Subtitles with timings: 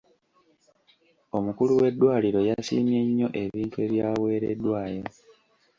[1.37, 5.03] Omukulu w'eddwaliro yasiimye nnyo ebintu ebyaweereddwayo.